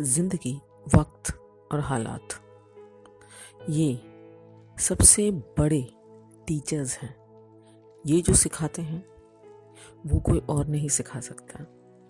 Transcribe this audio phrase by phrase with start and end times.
[0.00, 0.60] ज़िंदगी,
[0.94, 1.32] वक्त
[1.72, 2.28] और हालात।
[3.70, 3.94] ये
[4.78, 5.90] सबसे बड़े
[6.46, 7.16] टीचर्स हैं।
[8.06, 9.04] ये जो सिखाते हैं,
[10.06, 11.64] वो कोई और नहीं सिखा सकता।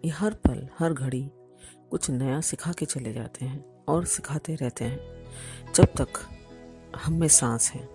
[0.05, 1.31] ये हर पल, हर घड़ी
[1.91, 5.27] कुछ नया सिखा के चले जाते हैं और सिखाते रहते हैं।
[5.75, 6.09] जब तक
[6.97, 7.89] हम में सांस है।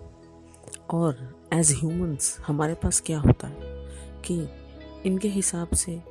[0.90, 3.60] और एज ह्यूमंस हमारे पास क्या होता है
[4.22, 4.48] कि
[5.08, 6.02] इनके हिसाब से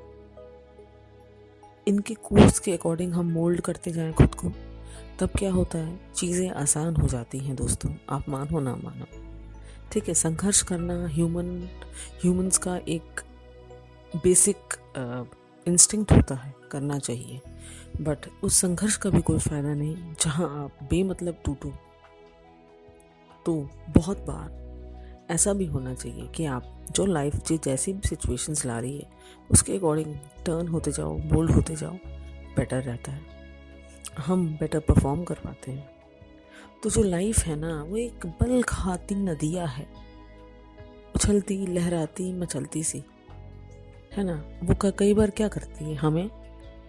[1.88, 4.52] इनके कोर्स के अकॉर्डिंग हम मोल्ड करते जाएँ खुद को,
[5.20, 6.00] तब क्या होता है?
[6.16, 9.06] चीज़ें आसान हो जाती हैं दोस्तों। आप मानो ना मानो।
[9.92, 11.48] ठीक है, संघर्ष करना ह्यूमन
[12.24, 13.22] ह्यूमंस का एक
[14.24, 14.76] बेसिक
[15.66, 17.42] इंस्टिंक्ट होता है, करना चाहिए।
[18.02, 21.74] बट उस संघर्ष का भी कोई फ़ायदा नहीं, जहाँ आप बेमतलब टूटो।
[23.46, 23.54] तो
[23.90, 24.64] बहुत बार
[25.30, 29.10] ऐसा भी होना चाहिए कि आप जो लाइफ जो जैसी भी सिचुएशंस ला रही है,
[29.52, 31.94] उसके अकॉर्डिंग टर्न होते जाओ बोल्ड होते जाओ
[32.56, 33.22] बेटर रहता है।
[34.18, 35.90] हम बेटर परफॉर्म कर पाते हैं।
[36.84, 39.88] तो जो लाइफ है ना, वो एक बल खाती नदिया है।
[41.16, 43.04] उछलती, लहराती, मचलती सी।
[44.14, 44.46] है ना?
[44.64, 45.96] वो कई बार क्या करती है?
[45.96, 46.30] हमें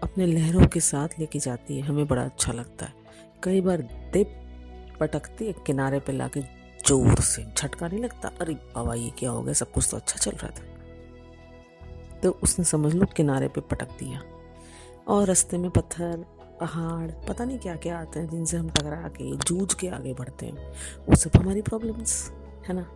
[0.03, 2.93] अपने लहरों के साथ लेके जाती है। हमें बड़ा अच्छा लगता है।
[3.43, 4.43] कई बार दिप
[5.01, 6.56] पटकती है किनारे पे लाके
[6.87, 9.53] ज़ोर से झटका नहीं लगता। अरे बाबा, ये क्या हो गया?
[9.53, 14.23] सब कुछ तो अच्छा चल रहा था। तो उसने समझ लो किनारे पे पटक दिया।
[15.09, 16.25] और रास्ते में पत्थर,
[16.61, 20.47] पहाड़, पता नहीं क्या क्या आते हैं जिनसे हम टकरा के, जूझ के आगे बढ़ते
[20.47, 20.73] हैं।
[21.09, 22.31] वो सब हमारी प्रॉब्लम्स
[22.69, 22.87] है ना?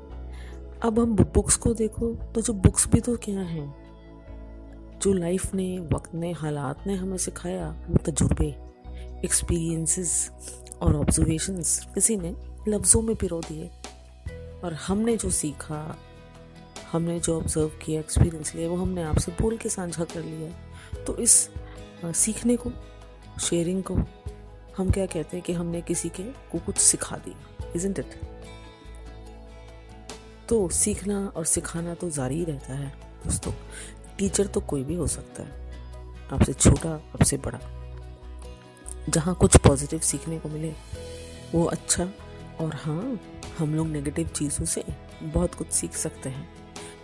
[0.83, 4.99] अब हम बुक्स को देखो तो जो बुक्स भी तो क्या हैं?
[4.99, 8.49] जो लाइफ ने, वक्त ने, हालात ने हमें सिखाया, वो तजुर्बे
[9.25, 10.31] एक्सपीरियंसेस
[10.83, 12.35] और ऑब्जर्वेशंस किसी ने
[12.69, 13.71] लफ्ज़ों में पिरो दिए
[14.65, 15.97] और हमने जो सीखा,
[16.93, 21.17] हमने जो ऑब्ज़र्व किया एक्सपीरियंस लिया, वो हमने आपसे बोल के साझा कर लिया। तो
[21.17, 21.49] इस
[22.05, 22.73] सीखने को
[23.41, 23.95] शेयरिंग को,
[24.77, 28.21] हम क्या कहते हैं कि हमने किसी के को कुछ सिखा दिया इजेंट इट
[30.49, 32.89] तो सीखना और सिखाना तो जारी रहता है,
[33.25, 33.53] दोस्तों।
[34.19, 37.59] टीचर तो कोई भी हो सकता है। आपसे छोटा, आपसे बड़ा।
[39.09, 40.73] जहाँ कुछ पॉजिटिव सीखने को मिले,
[41.55, 42.09] वो अच्छा
[42.61, 43.21] और हाँ
[43.61, 44.85] हम लोग नेगेटिव चीज़ों से
[45.23, 46.49] बहुत कुछ सीख सकते हैं।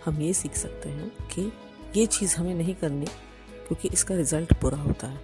[0.05, 1.51] हम ये सीख सकते हैं कि
[1.95, 3.05] ये चीज़ हमें नहीं करनी,
[3.67, 5.19] क्योंकि इसका रिज़ल्ट बुरा होता है।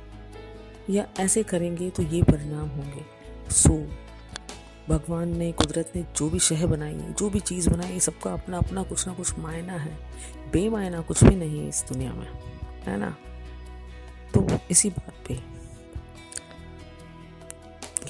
[0.89, 3.05] या ऐसे करेंगे तो ये परिणाम होंगे।
[3.51, 3.88] सो
[4.89, 8.57] भगवान ने, कुदरत ने जो भी शह बनाई है जो भी चीज़ बनाई, सबका अपना
[8.57, 9.97] अपना कुछ ना कुछ मायना है।
[10.51, 12.27] बेमायना कुछ भी नहीं है इस दुनिया में,
[12.83, 13.15] है ना?
[14.33, 15.53] तो इसी बात पे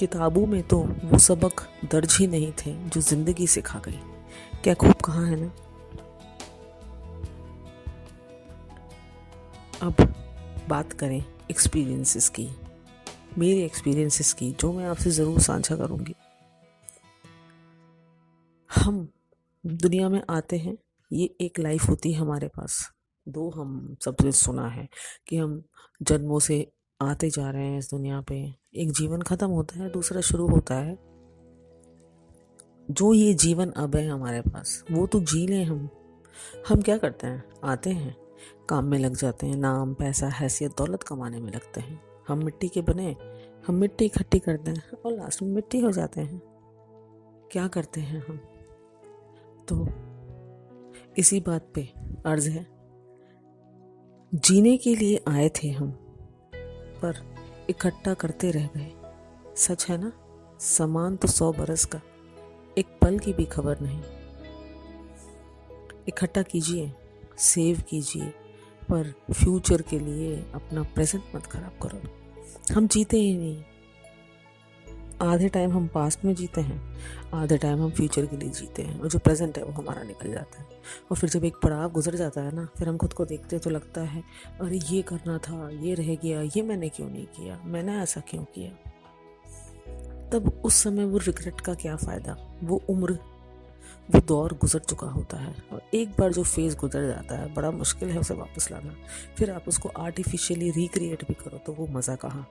[0.04, 1.60] किताबों में तो वो सबक
[1.90, 4.00] दर्ज ही नहीं थे, जो ज़िंदगी सिखा गई।
[4.62, 5.50] क्या खूब कहा है ना?
[9.82, 10.12] अब
[10.68, 12.48] बात करें एक्सपीरियंसेस की,
[13.38, 16.14] मेरे एक्सपीरियंसेस की, जो मैं आपसे ज़रूर साझा करूँगी।
[18.70, 19.08] हम
[19.64, 20.76] दुनिया में आते हैं,
[21.10, 22.78] ये एक लाइफ होती है हमारे पास।
[23.26, 24.88] दो हम सबसे सुना है
[25.28, 25.62] कि हम
[26.02, 26.66] जन्मों से
[27.00, 30.74] आते जा रहे हैं इस दुनिया पे। एक जीवन खत्म होता है, दूसरा शुरू होता
[30.74, 30.98] है।
[32.90, 35.88] जो ये जीवन अब है हमारे पास, वो तो जी लें हम।
[36.68, 37.44] हम क्या करते हैं?
[37.64, 38.16] आते हैं,
[38.68, 42.68] काम में लग जाते हैं, नाम, पैसा, हैसियत, दौलत कमाने में लगते हैं। हम मिट्टी
[42.68, 43.16] के बने,
[43.66, 46.42] हम मिट्टी इकट्ठी करते हैं और लास्ट में मिट्टी हो जाते हैं।
[47.52, 48.36] क्या करते हैं हम?
[49.68, 49.88] तो
[51.18, 51.92] इसी बात पे
[52.26, 52.66] अर्ज़ है।
[54.34, 55.90] जीने के लिए आए थे हम,
[57.02, 57.33] पर
[57.70, 58.92] इकट्ठा करते रह गए।
[59.56, 60.12] सच है ना?
[60.60, 62.00] समान तो सौ बरस का।
[62.78, 64.02] एक पल की भी खबर नहीं।
[66.08, 66.92] इकट्ठा कीजिए,
[67.38, 68.26] सेव कीजिए,
[68.88, 72.00] पर फ्यूचर के लिए अपना प्रेजेंट मत खराब करो।
[72.74, 73.62] हम जीते ही नहीं।
[75.24, 76.96] आधे टाइम हम पास्ट में जीते हैं,
[77.34, 80.32] आधे टाइम हम फ्यूचर के लिए जीते हैं, और जो प्रेजेंट है वो हमारा निकल
[80.32, 80.68] जाता है।
[81.10, 83.70] और फिर जब एक पड़ाव गुजर जाता है ना, फिर हम खुद को देखते तो
[83.70, 84.22] लगता है,
[84.60, 88.44] अरे, ये करना था, ये रह गया, ये मैंने क्यों नहीं किया, मैंने ऐसा क्यों
[88.44, 88.70] किया?
[90.30, 92.58] तब उस समय वो रिग्रेट का क्या फ़ायदा?
[92.64, 93.12] वो उम्र,
[94.10, 97.70] वो दौर गुजर चुका होता है। और एक बार जो फ़ेज़ गुजर जाता है, बड़ा
[97.70, 98.94] मुश्किल है उसे वापस लाना।
[99.38, 102.48] फिर आप उसको आर्टिफिशियली रिक्रिएट भी करो तो वो मज़ा कहाँ?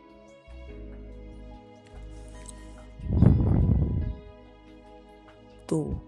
[5.69, 6.00] तो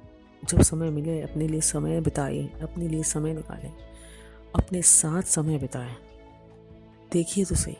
[0.49, 3.73] जब समय मिले, अपने लिए समय बिताए, अपने लिए समय निकालें,
[4.55, 5.95] अपने साथ समय बिताएँ।
[7.11, 7.77] देखिए तो सही।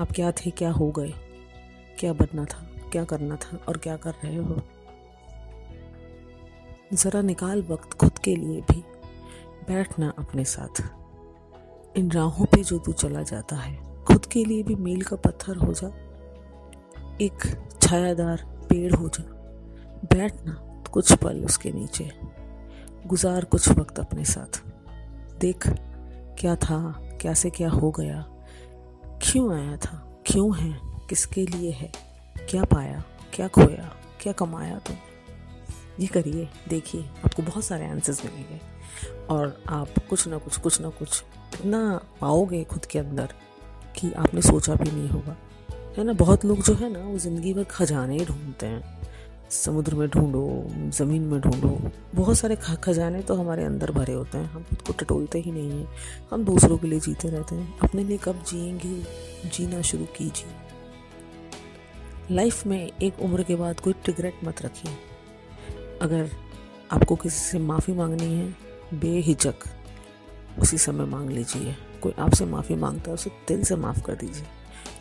[0.00, 1.14] आप क्या थे, क्या हो गए?
[1.98, 4.62] क्या बनना था, क्या करना था और क्या कर रहे हो?
[6.92, 8.84] ज़रा निकाल वक्त खुद के लिए भी।
[9.68, 10.82] बैठना अपने साथ।
[11.96, 15.56] इन राहों पे जो तू चला जाता है, खुद के लिए भी मील का पत्थर
[15.56, 15.88] हो जा।
[17.20, 19.33] एक छायादार पेड़ हो जा।
[20.12, 20.52] बैठना
[20.92, 22.10] कुछ पल उसके नीचे,
[23.06, 24.62] गुजार कुछ वक्त अपने साथ।
[25.40, 25.68] देख,
[26.38, 28.24] क्या था, कैसे क्या हो गया,
[29.22, 31.92] क्यों आया था, क्यों है, किसके लिए है,
[32.50, 33.04] क्या पाया,
[33.34, 33.92] क्या खोया,
[34.22, 34.96] क्या कमाया तुम?
[36.00, 38.60] ये करिए, देखिए, आपको बहुत सारे आंसर्स मिलेंगे।
[39.30, 41.22] और आप कुछ ना कुछ कुछ ना कुछ
[41.54, 43.34] इतना पाओगे खुद के अंदर
[43.96, 45.36] कि आपने सोचा भी नहीं होगा।
[45.98, 48.93] है ना, बहुत लोग जो है ना, वो ज़िंदगी भर खजाने ही ढूंढते हैं।
[49.54, 54.44] समुद्र में ढूंढो, ज़मीन में ढूंढो। बहुत सारे खजाने तो हमारे अंदर भरे होते हैं।
[54.44, 55.88] हम खुद को टटोलते ही नहीं हैं।
[56.32, 59.02] हम दूसरों के लिए जीते रहते हैं। अपने लिए कब जिएँगे?
[59.48, 60.46] जीना शुरू कीजिए।
[62.34, 64.92] लाइफ में एक उम्र के बाद कोई टिगरेट मत रखिए।
[66.02, 66.30] अगर
[66.92, 68.54] आपको किसी से माफ़ी मांगनी है,
[68.94, 69.54] बेहिचक,
[70.58, 74.44] उसी समय मांग लीजिए। कोई आपसे माफ़ी माँगता है, उसे दिल से माफ़ कर दीजिए।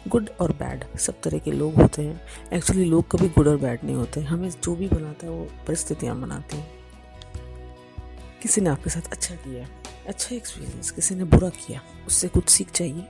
[0.07, 2.21] गुड और बैड, सब तरह के लोग होते हैं।
[2.53, 6.19] एक्चुअली लोग कभी गुड और बैड नहीं होते। हमें जो भी बनाता है, वो परिस्थितियाँ
[6.21, 6.71] बनाती हैं।
[8.41, 9.67] किसी ने आपके साथ अच्छा किया
[10.07, 13.07] अच्छा एक्सपीरियंस किसी ने बुरा किया, उससे कुछ सीख चाहिए?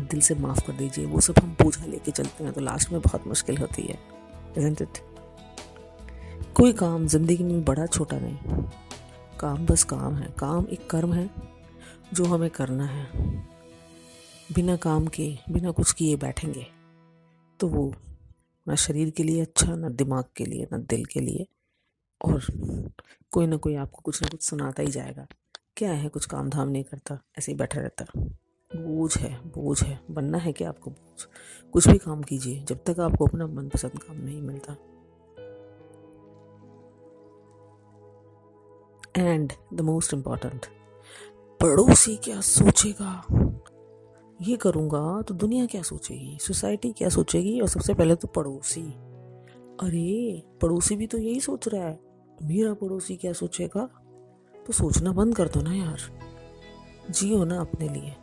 [0.00, 3.00] दिल से माफ़ कर दीजिए, वो सब हम पूजा लेके चलते हैं तो लास्ट में
[3.00, 3.98] बहुत मुश्किल होती है
[4.58, 4.98] इट
[6.54, 8.62] कोई काम ज़िंदगी में बड़ा छोटा नहीं।
[9.40, 11.28] काम बस काम है, काम एक कर्म है,
[12.14, 13.06] जो हमें करना है।
[14.52, 16.66] बिना काम के, बिना कुछ किए बैठेंगे।
[17.60, 17.94] तो वो
[18.68, 21.46] ना शरीर के लिए अच्छा ना दिमाग के लिए, ना दिल के लिए।
[22.24, 22.44] और
[23.30, 25.26] कोई ना कोई आपको कुछ ना कुछ सुनाता ही जाएगा।
[25.76, 28.04] क्या है कुछ काम धाम नहीं करता, ऐसे ही बैठा रहता।
[28.76, 31.26] बोझ है बोझ है। बनना है क्या आपको बोझ?
[31.72, 34.76] कुछ भी काम कीजिए, जब तक आपको अपना मनपसंद काम नहीं मिलता।
[39.16, 40.66] एंड द मोस्ट इंपॉर्टेंट
[41.60, 43.26] पड़ोसी क्या सोचेगा?
[44.42, 46.38] ये करूँगा तो दुनिया क्या सोचेगी?
[46.40, 47.60] सोसाइटी क्या सोचेगी?
[47.60, 48.82] और सबसे पहले तो पड़ोसी।
[49.82, 52.00] अरे, पड़ोसी भी तो यही सोच रहा है।
[52.42, 53.88] मेरा पड़ोसी क्या सोचेगा?
[54.66, 55.98] तो सोचना बंद कर दो ना यार।
[57.10, 58.14] जियो ना अपने लिए।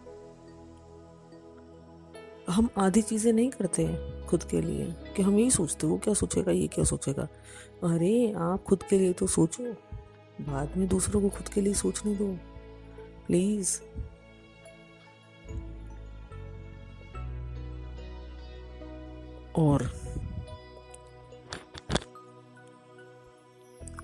[2.49, 6.51] हम आधी चीज़ें नहीं करते खुद के लिए, कि हम यही सोचते वो क्या सोचेगा,
[6.51, 7.27] ये क्या सोचेगा?
[7.83, 9.63] अरे, आप खुद के लिए तो सोचो।
[10.41, 12.37] बाद में दूसरों को खुद के लिए सोचने दो।
[13.27, 13.81] प्लीज़
[19.55, 19.89] और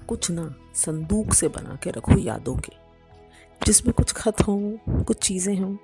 [0.07, 2.71] कुछ ना संदूक से बना के रखो यादों के,
[3.61, 4.57] जिसमें कुछ खत हो,
[4.89, 5.75] कुछ चीज़ें हों।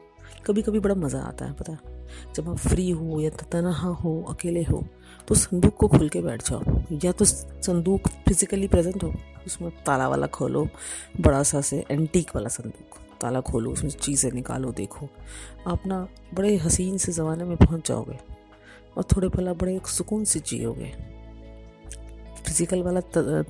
[0.45, 1.77] कभी कभी बड़ा मज़ा आता है, पता?
[2.35, 4.83] जब आप फ्री हो या तनहा हो, अकेले हो
[5.27, 9.13] तो संदूक को खोल के बैठ जाओ। या तो संदूक फिजिकली प्रेजेंट हो,
[9.45, 10.67] उसमें ताला वाला खोलो,
[11.21, 15.09] बड़ा सा से एंटीक वाला संदूक, ताला खोलो, उसमें चीज़ें निकालो, देखो।
[15.67, 18.34] आप ना बड़े हसीन से ज़माने में पहुँच जाओगे।
[18.97, 20.92] और थोड़े पल बड़े एक सुकून से जियोगे।
[22.45, 23.01] फ़िज़िकल वाला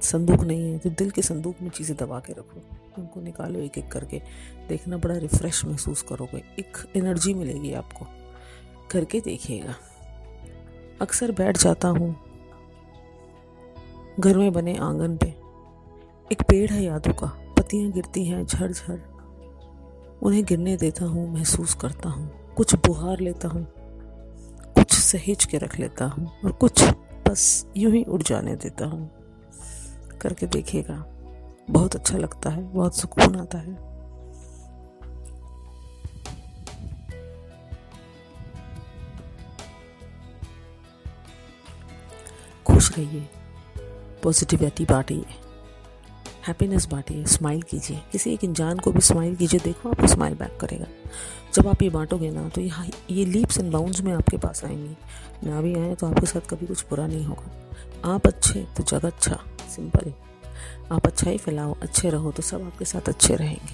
[0.02, 2.62] संदूक नहीं है तो दिल के संदूक में चीज़ें दबा के रखो।
[3.02, 4.22] उनको निकालो एक एक करके।
[4.70, 8.06] देखना बड़ा रिफ्रेश महसूस करोगे। एक एनर्जी मिलेगी आपको।
[8.92, 9.76] करके देखिएगा।
[11.02, 12.16] अक्सर बैठ जाता हूँ।
[14.20, 15.28] घर में बने आँगन पे।
[16.32, 17.28] एक पेड़ है यादों का।
[17.58, 18.72] पत्तियाँ गिरती हैं झड़
[20.24, 23.68] उन्हें गिरने देता हूँ, महसूस करता हूँ। कुछ बुहार लेता हूँ।
[25.06, 26.84] सहेज के रख लेता हूँ और कुछ
[27.28, 29.10] बस यूँ ही उड़ जाने देता हूँ।
[30.22, 30.96] करके देखिएगा,
[31.70, 33.74] बहुत अच्छा लगता है, बहुत सुकून आता है।
[42.66, 43.28] खुश रहिए,
[44.24, 45.45] पॉजिटिविटी बांटिए।
[46.48, 50.58] हैप्पीनेस बांटिए स्माइल कीजिए। किसी एक इंसान को भी स्माइल कीजिए, देखो आपको स्माइल बैक
[50.62, 50.86] करेगा।
[51.54, 52.72] जब आप ये बांटोगे ना तो ये
[53.12, 56.66] ये लीप्स एंड बाउंड्स में आपके पास आएँगी। ना भी आए तो आपके साथ कभी
[56.66, 59.40] कुछ बुरा नहीं होगा। आप अच्छे तो जग अच्छा।
[59.76, 60.14] सिंपल
[60.92, 63.74] आप अच्छा ही फैलाओ, अच्छे रहो तो सब आपके साथ अच्छे रहेंगे।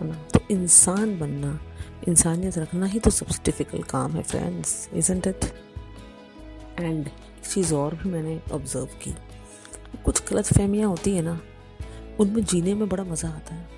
[0.00, 0.14] है ना?
[0.34, 1.58] तो इंसान बनना,
[2.08, 5.44] इंसानियत रखना ही तो सबसे डिफ़िकल्ट काम है फ्रेंड्स इजेंट इट
[6.78, 9.14] एंड एक चीज़ और भी मैंने ऑब्ज़र्व की।
[10.04, 11.40] कुछ गलत फहमियाँ होती है ना,
[12.20, 13.68] उनमें जीने में बड़ा मज़ा आता है।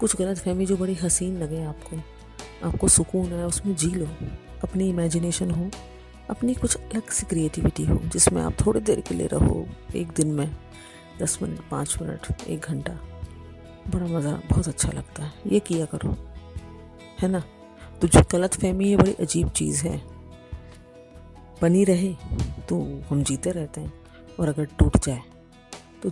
[0.00, 1.96] कुछ गलत फहमी जो बड़ी हसीन लगे आपको
[2.68, 4.06] आपको सुकून है उसमें जी लो,
[4.64, 5.70] अपनी इमेजिनेशन हो,
[6.30, 10.28] अपनी कुछ अलग सी क्रिएटिविटी हो, जिसमें आप थोड़ी देर के लिए रहो, एक दिन
[10.28, 10.56] में,
[11.20, 12.92] दस मिनट, पाँच मिनट, एक घंटा।
[13.88, 16.16] बड़ा मज़ा, बहुत अच्छा लगता है। ये किया करो।
[17.22, 17.44] है ना?
[18.00, 20.02] तो जो गलत फहमी है, बड़ी अजीब चीज़ है।
[21.62, 22.14] बनी रहे
[22.68, 24.01] तो हम जीते रहते हैं।
[24.40, 25.22] और अगर टूट जाए
[26.02, 26.10] तो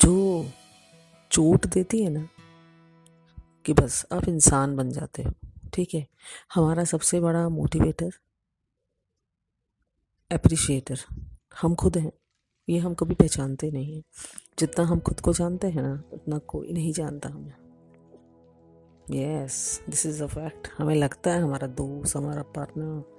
[0.00, 0.46] जो
[1.30, 2.28] चोट देती है ना,
[3.64, 5.32] कि बस आप इंसान बन जाते हो,
[5.74, 6.06] ठीक है?
[6.54, 8.10] हमारा सबसे बड़ा मोटिवेटर
[10.30, 10.98] अप्रिशिएटर
[11.62, 12.12] हम खुद हैं।
[12.68, 14.02] ये हम कभी पहचानते नहीं हैं।
[14.58, 17.54] जितना हम खुद को जानते हैं ना, उतना कोई नहीं जानता हमें।
[19.10, 23.09] Yes this is a fact हमें लगता है हमारा दोस्त, हमारा पार्टनर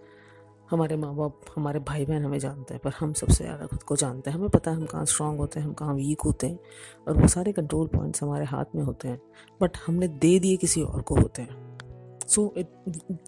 [0.71, 3.95] हमारे माँ बाप हमारे भाई बहन हमें जानते हैं, पर हम सबसे ज़्यादा खुद को
[3.95, 6.59] जानते हैं। हमें पता है हम कहाँ स्ट्रांग होते हैं, हम कहाँ वीक होते हैं,
[7.07, 9.19] और वो सारे कंट्रोल पॉइंट्स हमारे हाथ में होते हैं
[9.61, 12.67] बट हमने दे दिए किसी और को होते हैं। So it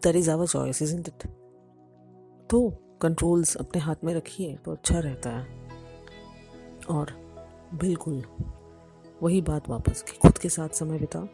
[0.03, 1.09] there is our choice is it
[2.49, 2.69] तो
[3.01, 5.47] कंट्रोल्स अपने हाथ में रखिए तो अच्छा रहता है।
[6.89, 7.11] और
[7.73, 8.23] बिल्कुल,
[9.21, 11.27] वही बात वापस कि, खुद के साथ समय बिताओ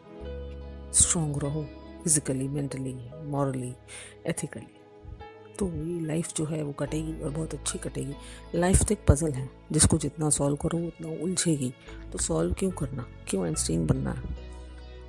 [0.92, 1.64] स्ट्रांग रहो
[2.02, 3.74] फिजिकली मेंटली मॉरली
[4.26, 4.79] एथिकली
[5.60, 8.14] तो ये लाइफ जो है वो कटेगी और बहुत अच्छी कटेगी।
[8.54, 11.72] लाइफ तो एक पजल है, जिसको जितना सॉल्व करो, उतना उलझेगी।
[12.12, 13.06] तो सॉल्व क्यों करना?
[13.28, 14.22] क्यों आइंस्टीन बनना?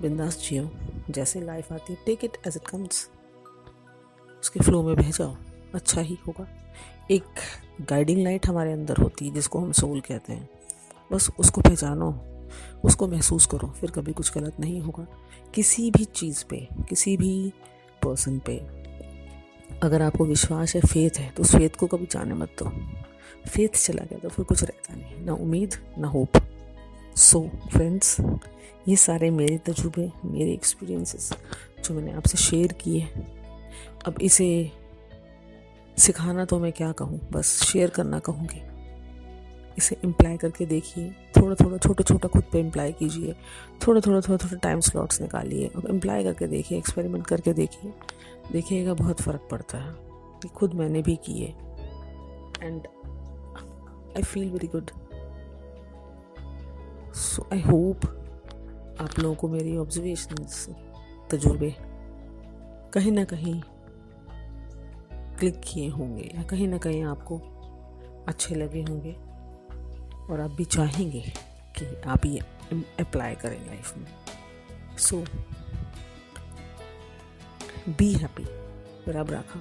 [0.01, 0.69] बिंदास जियो,
[1.09, 3.09] जैसे लाइफ आती है take it as it comes
[4.39, 5.35] उसके फ्लो में बह जाओ
[5.73, 6.47] अच्छा ही होगा।
[7.11, 7.23] एक
[7.81, 10.49] गाइडिंग लाइट हमारे अंदर होती है, जिसको हम सोल कहते हैं।
[11.11, 12.11] बस उसको पहचानो,
[12.83, 15.07] उसको महसूस करो, फिर कभी कुछ गलत नहीं होगा।
[15.55, 17.53] किसी भी चीज़ पे, किसी भी
[18.03, 18.80] पर्सन पे
[19.83, 22.69] अगर आपको विश्वास है फेथ है तो उस फेथ को कभी जाने मत दो।
[23.49, 26.37] फेथ चला गया तो फिर कुछ रहता नहीं। ना उम्मीद, ना होप
[27.17, 28.15] सो फ्रेंड्स
[28.87, 31.31] ये सारे मेरे तजुर्बे, मेरे एक्सपीरियंसेस
[31.85, 33.07] जो मैंने आपसे शेयर किए
[34.05, 34.71] अब इसे
[35.97, 37.19] सिखाना तो मैं क्या कहूँ?
[37.31, 38.61] बस शेयर करना कहूँगी।
[39.77, 43.35] इसे इम्प्लाई करके देखिए। थोड़ा थोड़ा छोटा छोटा खुद पे इम्प्लाई कीजिए।
[43.87, 47.93] थोड़ा थोड़ा थोड़ा थोड़ा टाइम स्लॉट्स निकालिए। और इम्प्लाई करके देखिए एक्सपेरिमेंट करके देखिए।
[48.51, 49.93] देखिएगा बहुत फ़र्क पड़ता है
[50.41, 51.45] कि खुद मैंने भी किए।
[52.63, 52.87] And
[54.17, 54.91] I feel very good
[57.13, 58.05] so I hope
[59.01, 60.35] आप लोगों को मेरी ऑब्जर्वेशन
[61.29, 61.75] तजुर्बे
[62.93, 63.61] कहीं ना कहीं
[65.39, 67.37] क्लिक किए होंगे या कहीं ना कहीं आपको
[68.27, 69.15] अच्छे लगे होंगे।
[70.31, 71.21] और आप भी चाहेंगे
[71.77, 72.39] कि आप ये
[72.99, 74.07] अप्लाई करें लाइफ में।
[74.97, 75.25] सो
[77.89, 78.43] बी हैप्पी
[79.07, 79.59] बराबर रखा